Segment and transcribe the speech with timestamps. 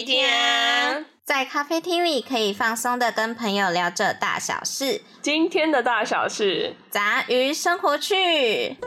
[0.00, 1.04] 收听杂鱼咖啡厅。
[1.24, 8.78] 在咖啡厅里可以放松的跟朋友聊着大小事，今天的大小事，杂鱼生活趣。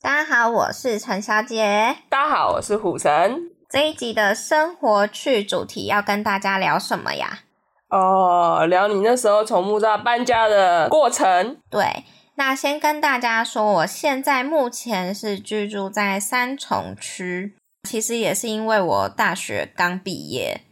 [0.00, 1.96] 大家好，我是陈小姐。
[2.08, 3.50] 大家好，我是虎神。
[3.68, 7.40] 这一集的生活趣主题要跟大家聊什么呀？
[7.94, 11.56] 哦，聊你那时候从木栅搬家的过程。
[11.70, 12.02] 对，
[12.34, 17.54] 那先跟大家说，我现在目前是居住在三重区，
[17.88, 20.62] 其实也是因为我大学刚毕业，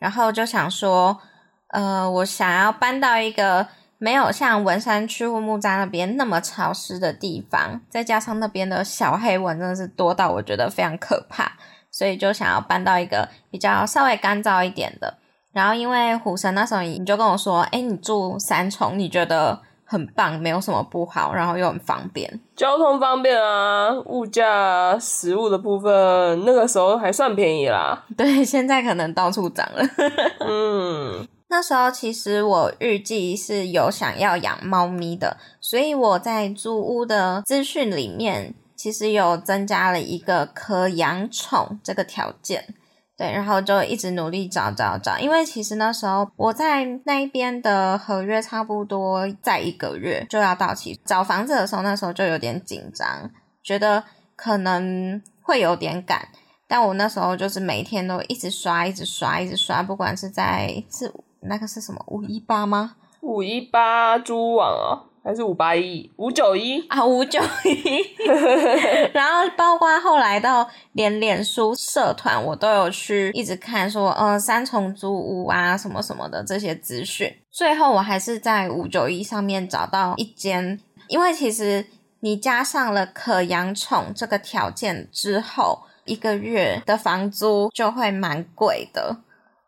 [0.00, 1.20] 然后就想说，
[1.68, 11.52] 呃，我想要搬到一个没有像文山区或木栅那边那么潮湿的地方，再加上那边的小黑蚊真的是多到我觉得非常可怕，
[11.92, 15.18] 所以就想要搬到一个比较稍微干燥一点的。
[15.52, 28.04] 然后因为虎神那时候你就跟我说，哎，你住三重，你觉得很棒，没有什么不好，然后又很方便，交通方便啊，物价、食物的部分，那个时候还算便宜啦。
[28.16, 29.84] 对，现在可能到处涨了。
[30.40, 42.74] 嗯，那时候其实我预计是有想要养猫咪的，所以我在租屋的资讯里面，其实有增加了一个可养宠这个条件。
[43.22, 53.30] 对，然后就一直努力找找找，因为其实那时候我在那边的合约差不多在一个月就要到期，找房子的时候那时候就有点紧张，
[53.62, 54.02] 觉得
[54.34, 56.26] 可能会有点赶，
[56.66, 62.96] 但我那时候就是每天都一直刷，一直刷，一直刷，不管是在是那个是什么五一八吗？
[63.20, 65.11] 五一八租网啊。
[65.24, 68.04] 还是五八一五九一啊，五九一，
[69.14, 77.32] 然后包括后来到连脸书社团，我都有去一直看说，呃，三重租屋啊，什么什么的这些资讯。
[77.52, 81.86] 最后我还是在五九一上面找到一间，因为其实
[82.18, 89.18] 你加上了可养宠这个条件之后，一个月的房租就会蛮贵的，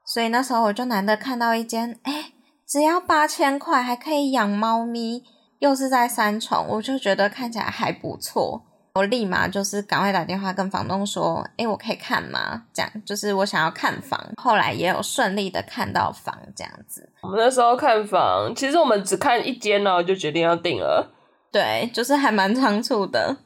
[0.04, 2.32] 所以那时候我就难得看到一间，哎，
[2.66, 5.22] 只要八千块还可以养猫咪。
[5.64, 8.62] 又是在三重，我就觉得看起来还不错。
[8.96, 14.20] 我立马就是赶快打电话跟房东说：“哎，我可以看吗？”这样就是我想要看房。
[14.36, 17.08] 后来也有顺利的看到房，这样子。
[17.22, 21.10] 我们那时候看房，其实我们只看一间呢，就决定要定了。
[21.50, 23.38] 对，就是还蛮仓促的。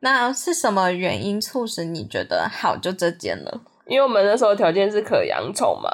[0.00, 3.60] 那是什么原因促使你觉得好就这间了？
[3.86, 5.88] 因为我们那时候条件是可养宠嘛。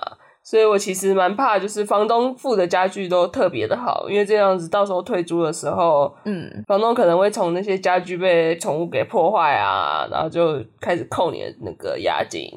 [0.49, 12.49] 所以我其实蛮怕，就是房东付的家具都特别的好，因为这样子到时候退租的时候，嗯，房东可能会从那些家具被宠物给破坏啊，然后就开始扣你的那个押金，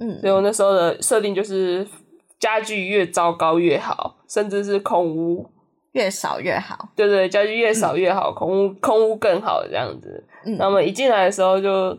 [0.00, 1.86] 嗯，所以我那时候的设定就是
[2.40, 5.48] 家具越糟糕越好，甚至是空屋
[5.92, 11.96] 越少越好，对对，家具越少越好，空屋空屋更好这样子，嗯，那么一进来的时候就。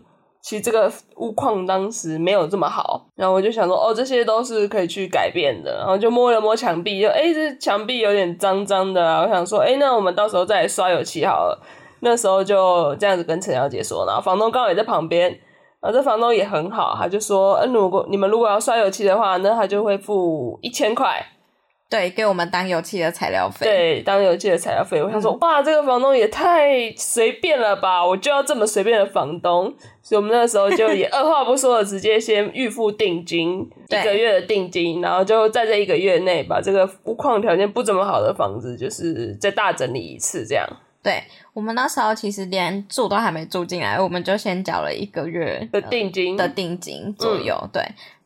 [0.48, 9.24] 其实这个屋况当时没有这么好，然后我就想说，哦，这些都是可以去改变的，然后就摸了摸墙壁，就哎，这墙壁有点脏脏的啊。
[9.24, 11.62] 我想说，哎，那我们到时候再来刷油漆好了。
[12.00, 15.30] 那时候就这样子跟陈小姐说，然后房东刚好也在旁边，
[15.82, 21.22] 然后这房东也很好，他就说，嗯，如果你们如果要刷油漆的话，那他就会付一千块。
[21.90, 23.66] 对，给我们当油漆的材料费。
[23.66, 25.02] 对，当油漆的材料费。
[25.02, 28.06] 我想说，哇，这个房东也太随便了吧！
[28.06, 40.68] 我就要这么随便的房东，所以我们那个时候就也 二话不说的直接先预付定金，一个月的定金，然后就在这一个月内把这个屋况条件不怎么好的房子，就是再大整理一次，这样。
[41.02, 41.24] 对
[41.54, 47.58] 我们那时候其实连住都还没住进来，我们就先缴了一个月的定金的定金左右。
[47.72, 47.82] 对，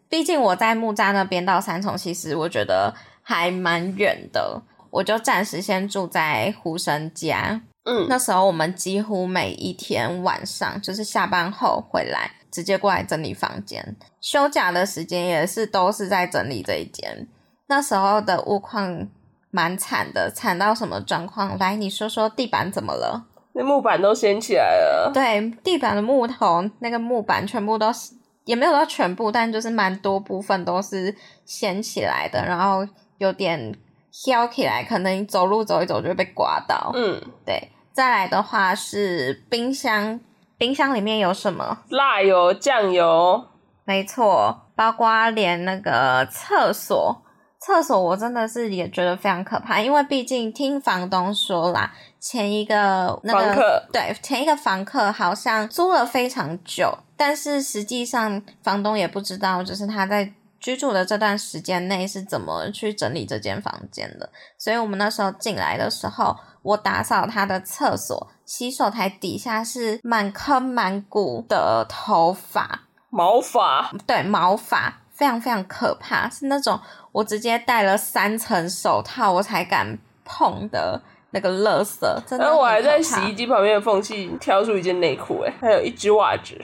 [0.09, 2.91] 毕竟我在木栅那边到三重，其实我觉得。
[3.21, 7.61] 还蛮远的，我就暂时先住在胡生家。
[7.83, 13.95] 嗯，那时候我们几乎每一天晚上就是下班后回来，直接过来整理房间。
[14.19, 17.27] 休假的时间也是都是在整理这一间。
[17.67, 19.07] 那时候的物况
[19.49, 21.57] 蛮惨的，惨到什么状况？
[21.57, 23.25] 来，你说说地板怎么了？
[23.53, 25.09] 那木板都掀起来了。
[25.11, 28.13] 对，地板的木头那个木板全部都是，
[28.45, 31.15] 也没有到全部，但就是蛮多部分都是
[31.45, 32.87] 掀起来的，然后。
[33.21, 33.75] 有点
[34.11, 36.91] 飘起来，可能走路走一走就会被刮到。
[36.95, 37.69] 嗯，对。
[37.93, 40.19] 再来的话是冰箱，
[40.57, 41.77] 冰箱里面有什么？
[41.89, 43.45] 辣油、酱油。
[43.83, 47.21] 没错，包括连那个厕所，
[47.59, 60.33] 厕所我真的是也觉得非常可怕，因为毕竟听房东说啦，前一个那个对前一个房客好像租了非常久，但是实际上房东也不知道，就是他在。
[60.61, 64.29] 居住的这段时间内是怎么去整理这间房间的。
[64.57, 76.79] 所以我们那时候进来的时候，我打扫他的厕所，洗手台底下是满坑满谷的头发、毛发，对，毛发非常非常可怕，是那种
[77.11, 81.01] 我直接戴了三层手套我才敢碰的。
[81.33, 86.61] 那个垃圾，然后我还在洗衣机旁边的缝隙挑出一件内裤，哎，还有一只袜子。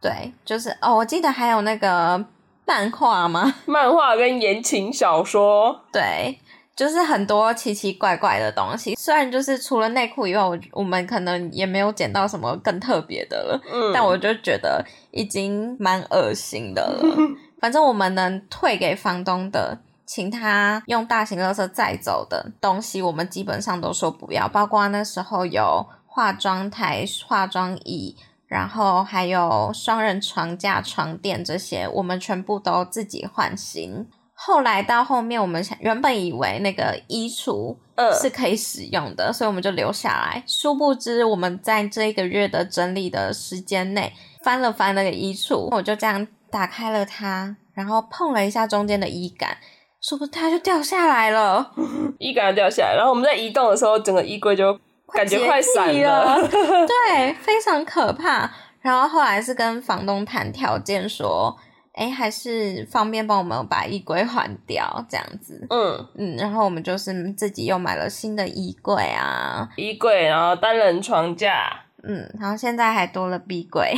[0.00, 2.24] 对，就是哦，我记得还有那个
[2.68, 3.54] 漫画吗？
[3.64, 5.80] 漫画跟言情小说。
[5.90, 6.38] 对，
[6.76, 8.94] 就是很多奇奇怪怪的东西。
[8.94, 13.60] 虽然就是除了内裤以外，我我们可能也没有捡到什么更特别的了。
[13.72, 17.02] 嗯，但我就觉得已经蛮恶心的了。
[17.58, 19.78] 反正我们能退给房东的。
[20.10, 28.16] 请他用大型垃圾载走的东西，我们基本上都说不要，包括那时候有化妆台、化妆椅，
[28.48, 34.08] 然后还有双人床架、床垫这些，我们全部都自己换新。
[34.32, 37.76] 后来到后面，我们原本以为那个衣橱
[38.20, 40.42] 是可以使用的，所以我们就留下来。
[40.46, 44.12] 殊不知，我们在这一个月的整理的时间内，
[44.44, 49.58] 翻了翻那个衣橱，我就这样打开了它，然后碰了一下中间的衣杆。
[50.00, 51.72] 是不是它就掉下来了？
[52.20, 54.78] 衣杆掉下来，然后我们在移动的时候，整个衣柜就
[55.12, 58.50] 感觉快散了， 对，非常可怕。
[58.80, 61.56] 然后后来是跟房东谈条件，说，
[61.92, 65.66] 哎，还是方便帮我们把衣柜换掉，这样子。
[65.70, 73.92] 嗯嗯，然后我们就是自己又买了新的衣柜啊，衣柜，然后单人床架，嗯，然后现在还多了壁柜，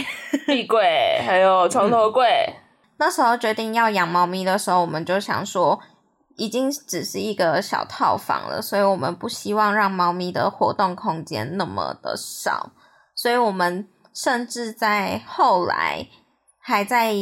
[0.46, 2.54] 壁柜，还有床头柜。
[2.96, 5.80] 那时候决定要养猫咪的时候，我们就想说。
[6.40, 12.70] 已经只是一个小套房了，所以我们不希望让猫咪的活动空间那么的少，
[13.14, 16.06] 所以我们甚至在后来
[16.58, 17.14] 还在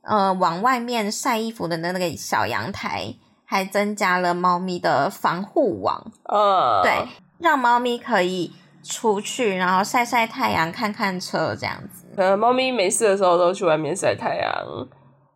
[0.00, 3.14] 呃往外面晒衣服的那个小阳台，
[3.44, 7.06] 还增加了猫咪的防护网，呃，对，
[7.38, 8.50] 让猫咪可以
[8.82, 12.06] 出去，然后晒晒太阳、看看车这样子。
[12.16, 14.50] 呃，猫咪没事的时候都去外面晒太阳。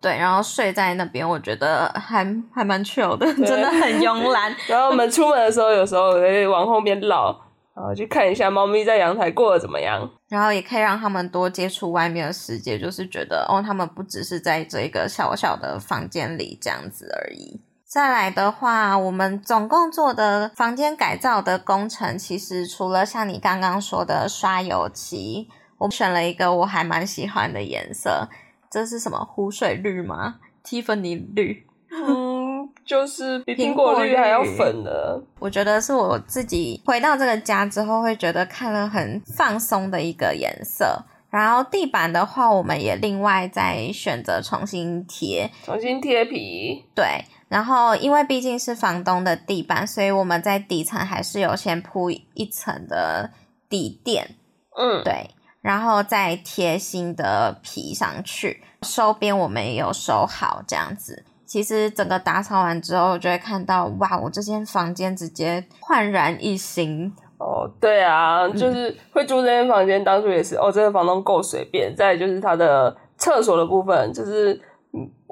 [0.00, 2.24] 对，然后睡在那边，我觉得还
[2.54, 4.54] 还蛮 chill 的， 真的很慵懒。
[4.68, 7.36] 然后我们出门的时候，有时候会往后面绕，
[7.74, 10.08] 然后去看一下猫咪在阳台过得怎么样。
[10.28, 17.60] 然后也可以让他们多接触外面的世界，就是觉得哦，他们不只是在这个小小的房间里这样子而已。
[17.84, 25.48] 再来的话，我们总共做的房间改造的工程，其实除了像你刚刚说的刷油漆，
[25.78, 28.28] 我选了一个我还蛮喜欢的颜色。
[28.70, 30.36] 这是什么湖水绿吗？
[30.62, 35.22] 蒂芬尼绿，嗯，就是比苹果绿还要粉的。
[35.38, 41.06] 我觉得是我自己回到这个家之后，会觉得看了很放松的一个颜色。
[41.30, 46.84] 然后地板的话，我们也另外再选择重新贴，重新贴皮。
[46.94, 53.30] 对，然后因为毕竟是房东的地板，所以我们在底层还是有先铺一层的
[53.70, 54.36] 底垫。
[54.76, 55.30] 嗯，对。
[55.60, 61.24] 然后再贴新的皮上去，收边我们也有收好，这样子。
[61.44, 67.66] 其实整个打扫完之后，就会看到哇，我这间房间直接焕然一新哦。
[67.80, 71.96] 对啊，就是会住这间房间，当初也是哦，这个房东够随便。
[71.96, 74.60] 再就是它的厕所的部分，就是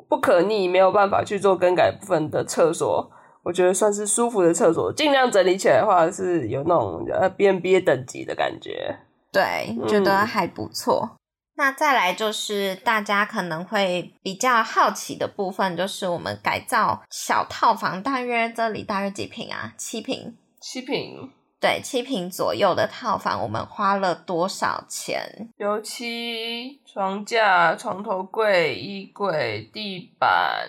[0.09, 3.11] 不可逆，没有办法去做更改部分的厕所，
[3.43, 4.91] 我觉得算是舒服的厕所。
[4.95, 8.97] 尽量整理起来的话，是有那种呃 B N B 等级的感觉。
[9.37, 11.17] 对，觉得还不错。
[11.57, 19.75] 那再来就是大家可能会比较好奇的部分，就是我们改造小套房，大约这里大约几平啊？
[19.77, 21.31] 七平，七平。
[21.61, 25.51] 对，七平左右的套房，我们花了多少钱？
[25.59, 30.69] 油漆、床架、床头柜、衣柜、地板，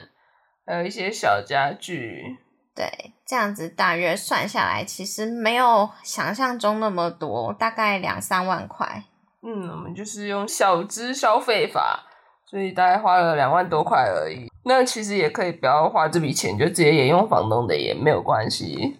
[0.65, 2.37] 还有一些小家具。
[2.77, 9.03] 对，这样子大约算下来，其实没有想象中那么多，大概两三万块。
[9.41, 12.03] 嗯，我们就是用小资消费法，
[12.45, 14.47] 所以大概花了两万多块而已。
[14.65, 18.99] 那其实也可以不要花这笔钱，就直接沿用房东的也没有关系。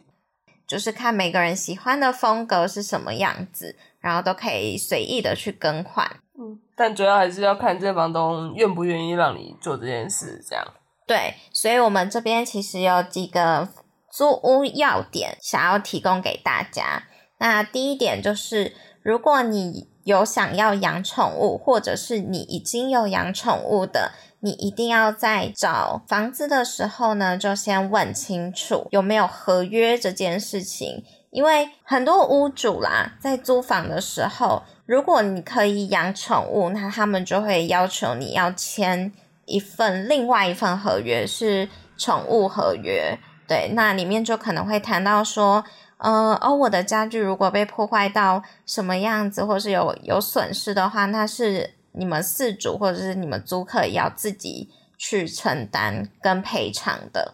[0.66, 6.04] 就是看每个人喜欢的风格是什么样子，然后都可以随意的去更换。
[6.40, 10.66] 嗯，但主要还是要看这房东愿不愿意让你做这件事，这样。
[11.08, 13.70] 对，所以我们这边其实有几个
[14.12, 17.04] 租屋要点想要提供给大家。
[17.40, 24.12] 那第一点就是，如果你有想要养宠物，或者是你已经有养宠物的，
[24.42, 31.06] 你一定要在找房子的时候呢，就先问清楚有没有合约这件事情。
[31.30, 39.14] 因为很多屋主啦，在租房的时候，如果你可以养宠物，那他们就会要求你要签。
[39.48, 45.64] 一份另外一份合约是宠物合约，对，那里面就可能会谈到说，
[46.00, 57.34] 呃，哦，我的家具如果被破坏到什么样子，或是有有损失的话，那是你们四主或者是你们租客要自己去承担跟赔偿的，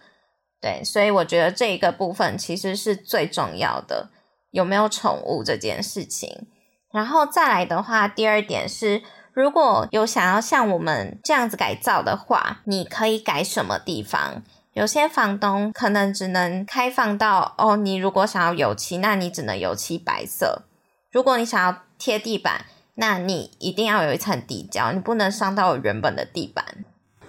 [0.62, 4.12] 对，所以我觉得这一个部分其实是最重要的，
[4.52, 6.46] 有没有宠物这件事情，
[6.94, 9.02] 然后再来的话，第二点是。
[9.34, 14.44] 如果有想要像我们这样子改造的话，你可以改什么地方？
[14.74, 20.64] 有些房东可能只能开放到哦，你如果想要油漆，那你只能油漆白色；
[21.12, 26.64] 如果你想要贴地板，那你一定要有一层底胶，你不能伤到我原本的地板。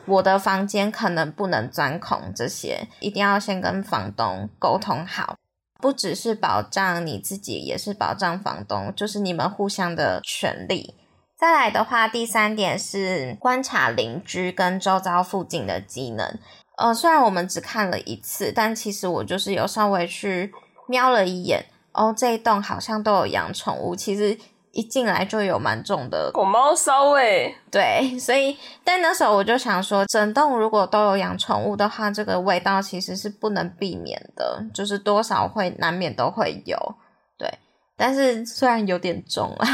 [0.06, 5.36] 我的房间可能不能钻孔，这些一定要先跟房东沟通好，
[5.80, 10.94] 不只是保障你自己，也是保障房东，就是你们互相的权利。
[11.36, 16.38] 再来的话，第三点是观察邻居跟周遭附近的机能。
[16.76, 20.52] 呃，虽然我们只看了一次，但其实我就是有稍微去
[20.88, 21.66] 瞄了一眼。
[21.92, 24.36] 哦，这一栋好像都有养宠物，其实
[24.72, 27.54] 一进来就有蛮重的狗猫骚味。
[27.70, 36.96] 对，所以但那时候我就想说，整栋如果都有养宠物的话，这个味道其实是不能避免的，就是多少会难免都会有。
[37.96, 39.68] 但是虽然有点重啊，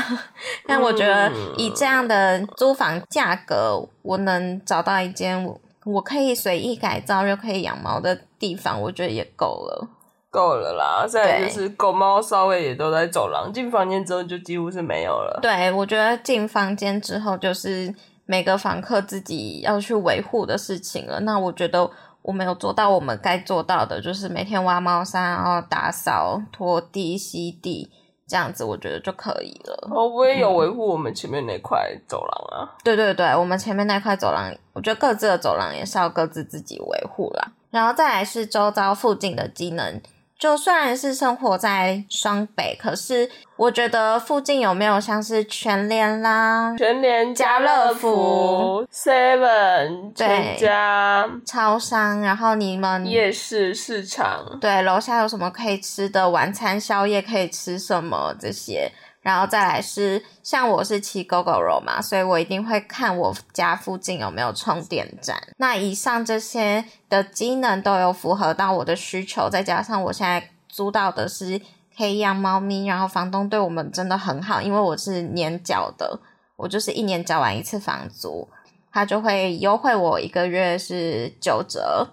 [0.66, 5.42] 但我觉得以这样的租房价格，我能找到一间
[5.84, 9.88] 我可以随意改造又可以养猫的地方，我觉得也够了，
[10.30, 11.06] 够了啦。
[11.08, 15.38] 再就是狗猫稍微也都在走廊，进房间之后就几乎是没有了。
[15.40, 17.94] 对，我觉得进房间之后就是
[18.26, 21.20] 每个房客自己要去维护的事情了。
[21.20, 27.90] 那我觉得我没有做到我们该做到的，就是每天挖猫砂，然后打扫、拖地、吸地。
[28.30, 29.88] 这样子我觉得就可以了。
[29.90, 32.78] 哦，我也有维护我们前面那块走廊啊。
[32.84, 37.50] 对对对，我们前面那块走廊，我觉得各自的走廊也是要各自自己维护啦。
[37.72, 40.00] 然后再来是周遭附近的机能。
[40.40, 56.30] 就虽然是生活在双北，可是我觉得附近有没有像是全联啦、全联、家乐福、Seven、全家、超商，然后你们夜市市场，对，楼下有什么可以吃的？
[56.30, 58.34] 晚餐、宵夜可以吃什么？
[58.40, 58.90] 这些。
[59.22, 65.36] 然后再来是像我是骑 GoGo 肉嘛，所以我一定会看我家附近有没有充电站。
[65.58, 71.60] 那以上这些的机能都有符合到我的需求，再加上我现在租到的是
[71.96, 76.18] 可以养猫咪，然后房东对我们真的很好，因为我是年缴的，
[76.56, 78.48] 我就是一年交完一次房租，
[78.90, 82.08] 他就会优惠我一个月是九折，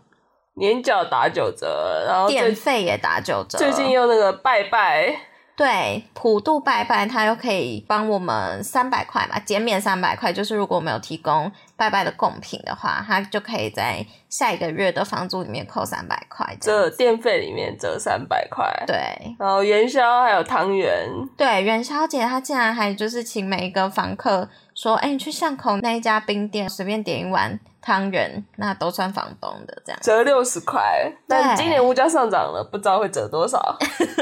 [0.56, 3.58] 年缴打九折，然后电费也打九折。
[3.58, 5.27] 最近又那个拜拜。
[5.58, 10.32] 对，普渡拜拜，他又可以帮我们三百块嘛，减免三百块。
[10.32, 18.72] 就是如果我们有提供拜拜的贡品的话，他就可以在下一个月的房租里面扣三百块，折电费里面折三百块。
[18.86, 18.96] 对，
[19.40, 21.10] 然后元宵还有汤圆。
[21.36, 24.48] 对，元宵节他竟然还就是请每一个房客
[24.78, 30.00] 说，哎，你去巷口那一家冰店随便点一碗汤圆，那都算房东的这样。
[30.04, 33.76] 折六十块，但今年物价上涨了，不知道会折多少。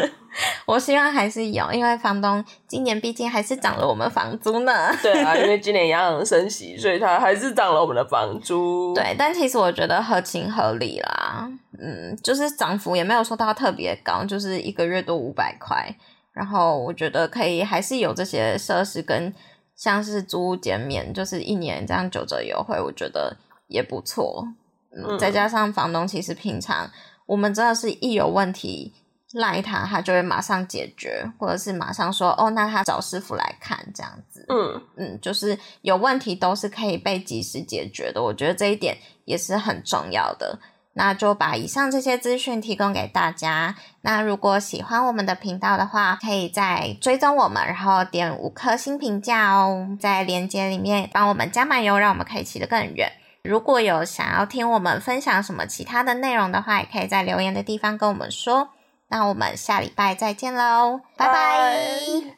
[0.66, 4.72] 我希望还是有，因为房东今年毕竟还是涨了我们房租呢。
[5.04, 8.94] 对啊，因为今年央行升息，所以他还是涨了我们的房租。
[8.96, 11.50] 对，但其实我觉得合情合理啦。
[11.78, 15.94] 嗯，就是涨幅也没有说到特别高，就是一个月多五百块。
[16.32, 19.34] 然后我觉得可以，还是有这些设施跟
[19.76, 24.48] 像是租屋减免，就是一年这样九折优惠，我觉得也不错。
[24.92, 26.90] 嗯，再加上房东其实平常
[27.26, 28.94] 我们真的是一有问题。
[29.34, 34.46] 赖他，他就会马上解决，或者是马上说哦，那他找师傅来看这样子。
[34.48, 40.58] 嗯嗯，就是有问题都是可以被及时解决的，我觉得这一点也是很重要的。
[40.98, 43.76] 那就把以上这些资讯提供给大家。
[44.02, 53.12] 那如果喜欢我们的频道的话，可以再追踪我们，然后点五颗星评价哦，在链接里面帮我们加满油，让我们可以骑得更远。
[53.44, 58.70] 如果有想要听我们分享什么其他的内容的话，也可以在留言的地方跟我们说。
[59.10, 62.35] 那我们下礼拜再见喽，拜拜。